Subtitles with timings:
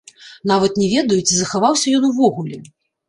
[0.51, 2.57] Нават не ведаю, ці захаваўся ён увогуле.